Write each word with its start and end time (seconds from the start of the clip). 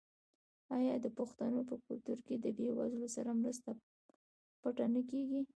آیا 0.77 0.95
د 1.03 1.07
پښتنو 1.17 1.59
په 1.69 1.75
کلتور 1.85 2.17
کې 2.25 2.35
د 2.39 2.45
بې 2.57 2.67
وزلو 2.77 3.07
سره 3.15 3.39
مرسته 3.41 3.69
پټه 4.61 4.85
نه 4.95 5.01
کیږي؟ 5.09 5.41